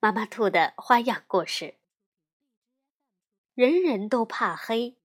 [0.00, 1.74] 妈妈兔的花样故事。
[3.54, 4.96] 人人都怕黑，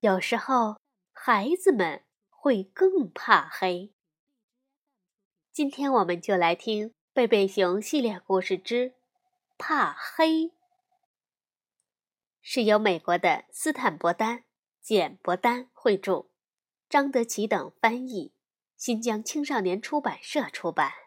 [0.00, 0.80] 有时候
[1.12, 3.92] 孩子们会更怕黑。
[5.52, 8.94] 今天我们就来听《贝贝熊系列故事之
[9.56, 10.28] 怕黑》，
[12.42, 14.42] 是由美国的斯坦伯丹、
[14.80, 16.26] 简伯丹绘著，
[16.88, 18.32] 张德奇等翻译，
[18.76, 21.05] 新疆青少年出版社出版。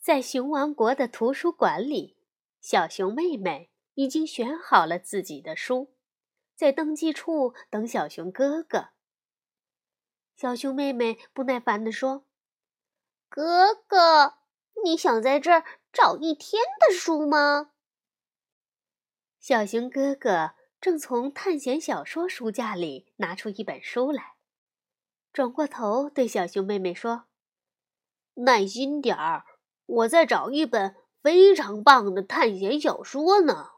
[0.00, 2.16] 在熊王国的图书馆里，
[2.60, 5.92] 小熊妹妹已经选好了自己的书，
[6.54, 8.90] 在登记处等小熊哥哥。
[10.36, 12.24] 小熊妹妹不耐烦地说
[13.28, 14.38] ：“哥哥，
[14.84, 17.72] 你想在这儿找一天的书吗？”
[19.40, 24.36] 小熊哥哥正从探险小说书架里拿出一本书来，
[25.32, 27.24] 转过头对小熊妹妹说
[28.34, 29.44] ：“耐心点儿。”
[29.88, 33.70] 我在找一本非常棒的探险小说呢。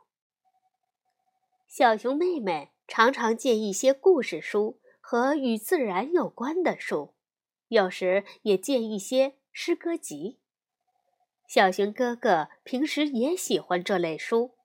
[1.69, 7.15] 小熊妹妹常常借一些故事书和与自然有关的书，
[7.69, 10.39] 有时也借一些诗歌集。
[11.47, 14.57] 小熊哥哥平时也喜欢这类书，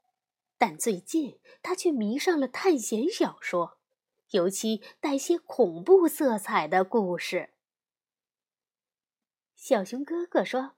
[0.58, 3.78] 但最近他却迷上了探险小说，
[4.32, 7.52] 尤其带些恐怖色彩的故事。
[9.56, 10.75] 小熊哥哥说。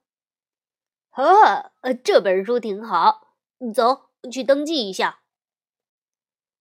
[1.17, 1.71] 呵，
[2.03, 3.33] 这本书挺好，
[3.73, 5.23] 走去登记一下。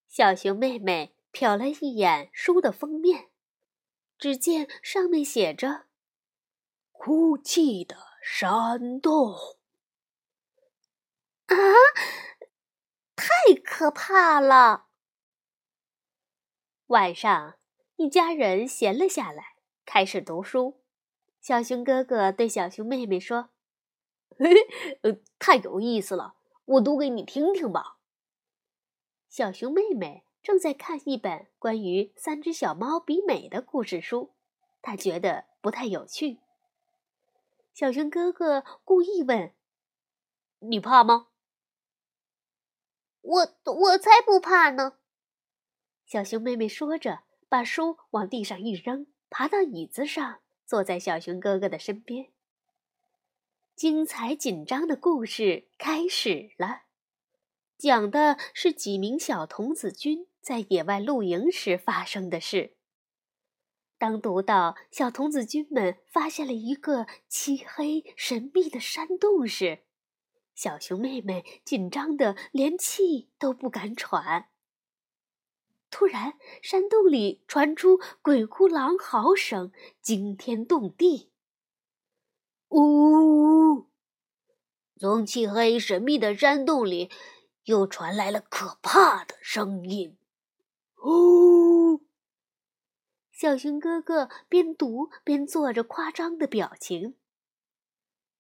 [0.09, 3.29] 小熊妹妹瞟了一眼书的封面，
[4.17, 5.89] 只见上面写着
[6.91, 9.35] “哭泣的山洞”。
[11.49, 11.55] 啊，
[13.15, 13.27] 太
[13.63, 14.87] 可怕了！
[16.87, 17.59] 晚上，
[17.97, 20.81] 一家人闲了下来，开始读书。
[21.43, 23.51] 小熊哥哥对小熊妹妹说。
[24.39, 24.47] 嘿，
[25.03, 27.99] 呃，太有意思了，我读给你听听吧。
[29.29, 34.35] 小熊妹妹正在看一本关于三只小猫比美的故事书，
[34.83, 36.41] 她觉得不太有趣。
[37.75, 39.53] 小熊哥哥故意问
[40.61, 41.29] ：“你怕吗
[43.21, 44.99] ？”“我我才不怕呢！”
[46.07, 52.33] 小熊妹妹说着，把书往地上一扔，爬到椅子上，坐在小熊哥哥的身边。
[53.77, 56.85] 精彩紧张的故事开始了，
[57.77, 62.79] 讲的是几名小童子军在野外露营时发生的事。
[63.99, 69.81] 当读到小童子军们发现了一个漆黑神秘的山洞时，
[70.55, 74.49] 小熊妹妹紧张的连气都不敢喘。
[75.91, 79.71] 突然，山洞里传出鬼哭狼嚎声，
[80.01, 81.31] 惊天动地。
[82.69, 83.91] 呜呜！
[84.99, 87.11] 从漆黑神秘的山洞里
[87.65, 90.19] 又传来了可怕的声音。
[91.05, 92.03] 呜！
[93.31, 97.17] 小熊哥哥边读边做着夸张的表情。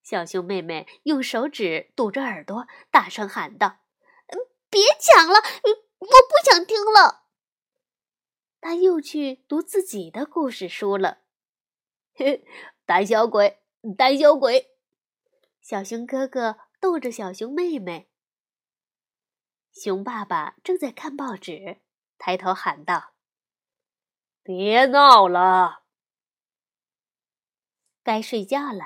[0.03, 3.81] 小熊妹妹用手指堵着耳朵，大声喊道
[4.71, 5.35] ：“别讲了，
[5.99, 7.25] 我不想听了。”
[8.61, 11.19] 他又去读自己的故事书了。
[12.15, 12.47] 嘿
[12.87, 13.59] 胆小鬼！
[13.95, 14.77] 胆小鬼！
[15.61, 18.11] 小熊哥哥逗着小熊妹妹。
[19.73, 21.83] 熊爸爸正在看报纸，
[22.19, 23.13] 抬头喊道
[24.43, 25.83] ：“别闹了，
[28.03, 28.85] 该睡觉了。”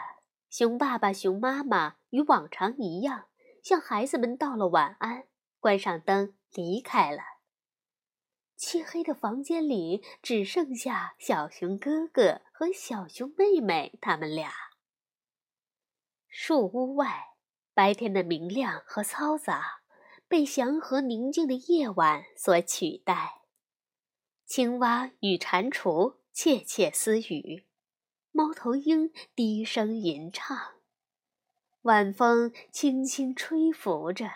[0.51, 3.29] 熊爸爸、熊妈妈与往常一样，
[3.63, 5.29] 向孩子们道了晚安，
[5.61, 7.23] 关上灯离开了。
[8.57, 14.70] 漆黑的房间里只剩下小熊哥哥和小熊妹妹他们俩。
[16.33, 17.35] 树屋外，
[17.75, 19.83] 白天的明亮和嘈杂
[20.29, 23.43] 被祥和宁静的夜晚所取代。
[24.47, 27.67] 青蛙与蟾蜍窃窃私语，
[28.31, 30.57] 猫头鹰低声吟唱，
[31.83, 34.31] 晚风轻轻吹拂着。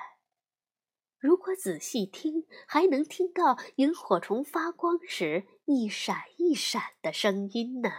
[1.16, 7.92] 如果仔细听，还能听到萤火虫发光时一闪一闪的声音呢。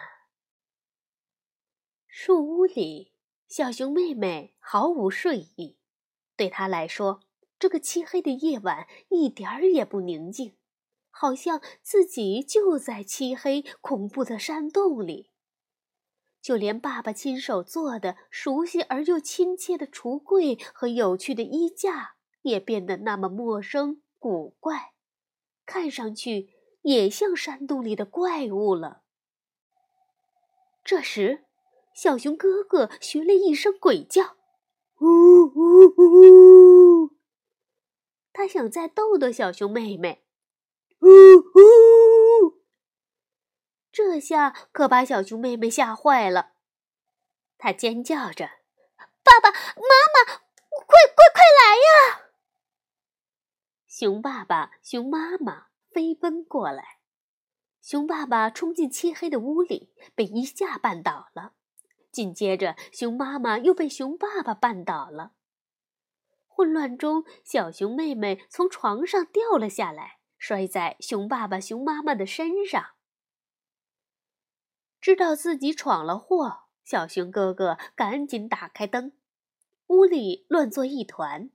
[2.07, 3.14] 树屋里。
[3.47, 5.77] 小熊妹妹毫无睡意，
[6.35, 7.21] 对她来说，
[7.59, 10.57] 这个漆黑的夜晚一点儿也不宁静，
[11.09, 15.31] 好像自己就在漆黑恐怖的山洞里。
[16.41, 24.93] 就连爸爸亲手做的熟悉而又亲切的橱柜和有趣的衣架，也变得那么陌生古怪，
[25.65, 26.53] 看上去
[26.83, 29.01] 也像山洞里的怪物了。
[30.83, 31.44] 这时，
[31.95, 34.35] 小熊哥哥学了一声鬼叫
[34.99, 37.11] ：“呜呜呜！”
[38.33, 40.25] 他想再逗逗小熊妹妹。
[40.99, 42.61] 呜呜！
[43.93, 46.51] 这下可把小熊妹妹吓坏了，
[47.57, 48.49] 她尖叫着
[49.23, 50.25] ：“爸爸妈妈，
[50.69, 52.29] 快快快来呀！”
[53.87, 56.99] 熊爸爸、熊妈妈飞奔过来。
[57.81, 61.53] 熊爸爸冲进漆黑的屋里，被一下绊倒了。
[62.15, 65.33] 紧接着，熊妈妈又被熊爸爸绊倒了。
[66.47, 72.91] 混乱中，小熊妹妹从床上掉了下来，摔在熊爸爸、熊妈妈的身上。
[75.01, 79.11] 知道自己闯了祸，小熊哥哥赶紧打开灯，
[79.87, 81.49] 屋里乱作一团。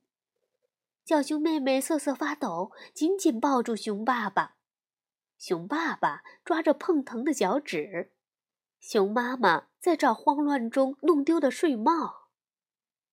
[1.06, 4.56] 小熊妹妹瑟瑟发抖，紧紧抱住熊爸爸。
[5.38, 8.12] 熊爸爸抓着碰疼的脚趾，
[8.80, 12.28] 熊妈妈在找慌乱中弄丢的睡帽。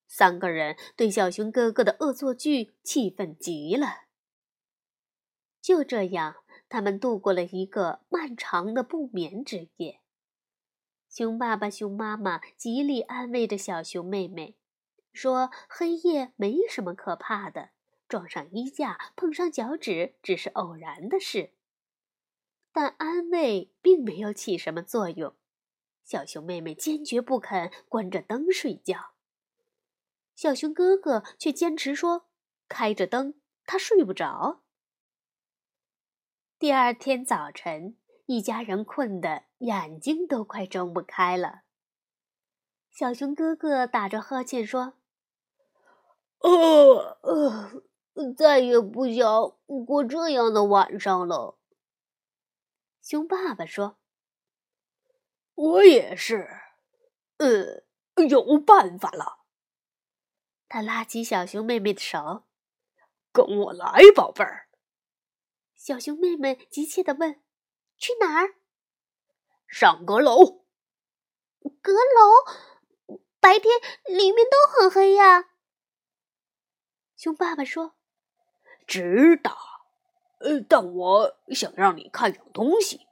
[0.07, 4.05] 三个人对小熊哥哥的恶作剧气愤极了。
[5.61, 6.37] 就这样，
[6.69, 9.99] 他们度过了一个漫长的不眠之夜。
[11.09, 14.55] 熊爸爸、熊妈妈极力安慰着小熊妹妹，
[15.11, 17.71] 说：“黑夜没什么可怕的，
[18.07, 21.51] 撞上衣架、碰上脚趾只是偶然的事。”
[22.71, 25.35] 但安慰并没有起什么作用，
[26.07, 29.11] 小熊妹妹坚决不肯关着灯睡觉。
[30.35, 32.29] 小熊哥哥却坚持说
[32.69, 33.33] ：“开着灯，
[33.65, 34.63] 他睡不着。”
[36.57, 41.63] 第二天早晨，一家人困得眼睛都快睁不开了。
[42.89, 44.93] 小熊哥哥打着呵欠说
[46.39, 47.81] ：“呃呃，
[48.37, 49.27] 再也不想
[49.85, 51.57] 过这样的晚上了。”
[53.03, 53.97] 熊爸爸说
[55.57, 56.47] ：“我也是，
[57.37, 57.83] 呃，
[58.29, 59.39] 有办法了。”
[60.69, 62.43] 他拉起小熊妹妹的手
[63.33, 64.69] ：“跟我来，宝贝儿。”
[65.75, 67.41] 小熊妹妹急切地问
[67.97, 68.55] ：“去哪儿
[69.67, 70.65] ？”“上阁楼。
[71.81, 73.19] ”“阁楼？
[73.39, 73.73] 白天
[74.05, 75.49] 里面都很黑呀。”
[77.17, 77.95] 熊爸爸说
[78.85, 79.57] ：“知道。”
[80.39, 83.07] 呃，但我想让你看样东西。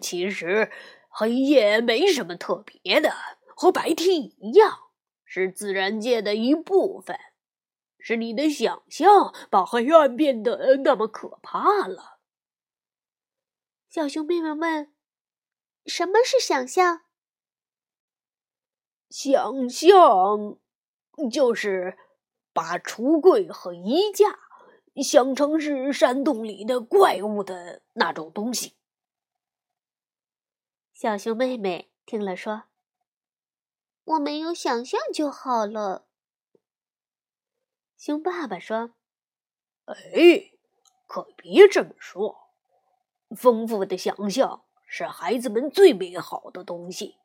[0.00, 0.72] 其实
[1.14, 3.12] 黑夜没什么特别的，
[3.54, 4.90] 和白天一样，
[5.24, 7.18] 是自然界的一部分。
[7.98, 12.18] 是你的想象把黑暗变得那么可怕了。
[13.88, 14.92] 小熊妹妹问
[15.86, 17.02] ：“什么是想象？”
[19.10, 20.58] 想象
[21.30, 21.98] 就是
[22.54, 24.38] 把橱柜和衣架。
[25.02, 28.74] 想成是山洞里的怪物的那种东西。
[31.02, 32.62] 小熊妹妹听了说
[34.06, 36.06] ：“我没有想象就好了。”
[37.98, 38.92] 熊爸爸说
[39.86, 40.52] ：“哎，
[41.08, 42.52] 可别这么说，
[43.36, 47.16] 丰富的想象是孩子们最美好的东西。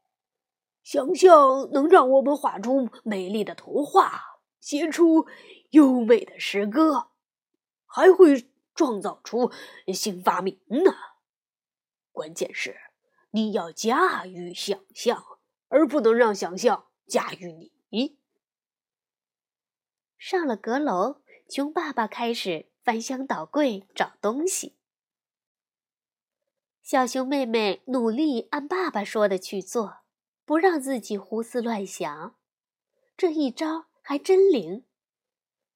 [0.82, 5.28] 想象能让我们画出美丽的图画，写出
[5.70, 7.12] 优美的诗歌。”
[7.86, 9.51] 还会创造出
[9.94, 10.96] 新发明呢。
[12.12, 12.75] 关键是
[13.31, 15.24] 你要驾驭想象，
[15.67, 18.17] 而不能让想象驾驭你。
[20.17, 24.75] 上了阁楼，熊爸爸开始翻箱倒柜找东西。
[26.81, 29.98] 小熊妹妹努力按爸爸说的去做，
[30.46, 32.36] 不让自己胡思乱想。
[33.17, 34.86] 这一招还真灵。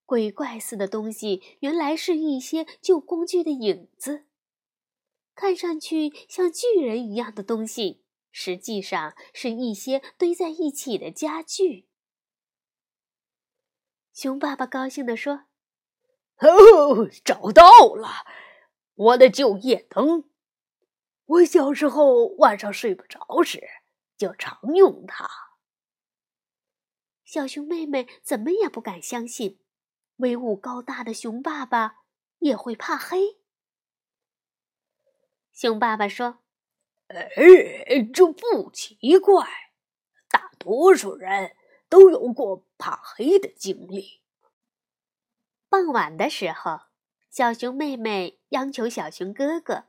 [0.05, 4.25] 鬼怪似的东西，原来是一些旧工具的影子。
[5.36, 11.88] 看上去像巨人一样的东西，实际上是一些堆在一起的家具。
[14.14, 15.46] 熊爸爸高兴地说
[16.40, 17.64] ：“哦，找到
[17.96, 18.26] 了，
[18.94, 20.30] 我的旧夜灯！
[21.26, 23.64] 我小时候晚上睡不着时，
[24.18, 25.30] 就常用它。”
[27.24, 29.60] 小熊妹妹怎么也不敢相信。
[30.18, 32.04] 威武高大的熊爸爸
[32.40, 33.41] 也会怕黑。
[35.62, 36.39] 熊爸爸说
[37.06, 39.46] ：“哎，这不奇怪，
[40.27, 41.56] 大多数人
[41.88, 44.22] 都有过怕黑的经历。
[45.70, 46.80] 傍晚的时候，
[47.30, 49.84] 小熊妹妹央求小熊哥哥：“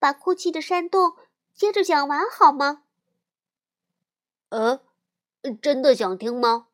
[0.00, 1.14] 把哭泣的山洞
[1.52, 2.84] 接着讲完好吗
[4.48, 4.80] ？”“呃，
[5.60, 6.68] 真的想听吗？”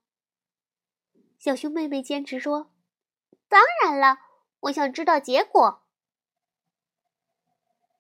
[1.41, 2.71] 小熊妹妹坚持说
[3.51, 4.21] ：“当然了，
[4.61, 5.81] 我想知道结果。”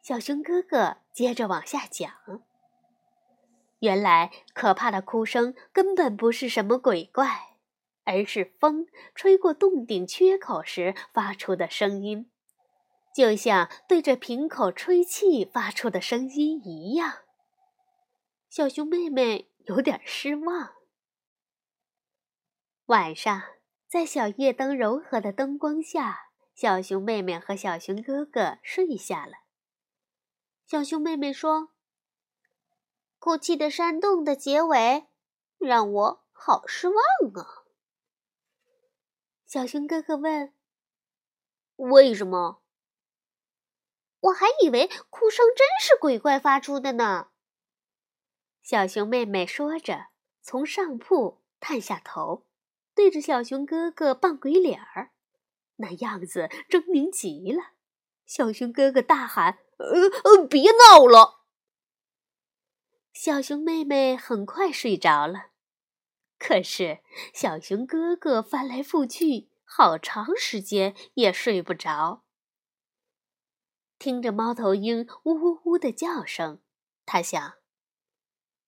[0.04, 2.12] 小熊哥哥接着往下讲。
[3.78, 7.56] 原来，可怕的哭声根本不是什么鬼怪，
[8.04, 12.30] 而是风吹过洞顶缺口时发出的声音，
[13.14, 17.20] 就像对着瓶口吹气发出的声音一样。
[18.50, 20.72] 小熊妹妹有点失望。
[22.88, 23.40] 晚上，
[23.88, 29.43] 在小夜灯柔和的灯光下，小熊妹妹和小熊哥哥睡下了。
[30.66, 31.70] 小熊妹妹说。
[33.18, 35.06] 哭泣的山洞的结尾
[35.56, 36.96] 让我好失望
[37.42, 37.64] 啊！
[39.46, 40.52] 小熊哥哥问
[41.76, 42.60] ：“为什么？”
[44.20, 47.28] 我还以为哭声真是鬼怪发出的呢。
[48.62, 50.08] 小熊妹妹说着，
[50.42, 52.46] 从上铺探下头，
[52.94, 55.12] 对着小熊哥哥扮鬼脸儿，
[55.76, 57.73] 那样子狰狞极了。
[58.26, 59.86] 小熊哥哥大喊：“呃
[60.24, 61.44] 呃，别闹了！”
[63.12, 65.50] 小熊妹妹很快睡着了，
[66.38, 67.00] 可是
[67.32, 72.24] 小熊哥哥翻来覆去，好长时间也睡不着。
[73.98, 76.60] 听着猫头鹰呜呜呜的叫声，
[77.06, 77.54] 他想：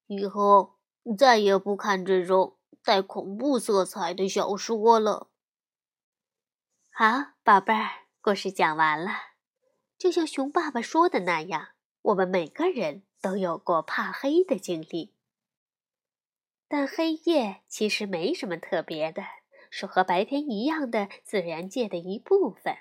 [0.06, 0.78] 以后
[1.18, 5.28] 再也不看这种带恐怖色彩的小说了。
[6.90, 9.35] 好，宝贝儿，故事讲完了。
[9.98, 11.68] 就像熊爸爸说的那样，
[12.02, 13.02] 我们每个人。
[13.18, 15.16] 都有过怕黑的经历，
[16.68, 19.24] 但黑夜其实没什么特别的，
[19.68, 22.76] 是和白天一样的自然界的一部分。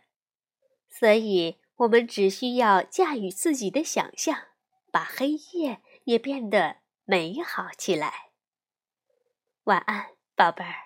[0.87, 4.49] 所以，我们只需要驾驭自己的想象，
[4.91, 8.29] 把黑夜也变得美好起来。
[9.63, 10.84] 晚安，宝贝儿。